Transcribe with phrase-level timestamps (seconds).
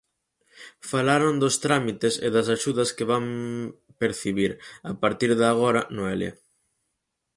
[0.91, 3.25] Falaron dos trámites e das axudas que van
[4.01, 4.51] percibir
[4.91, 6.33] a partir de agora, Noelia.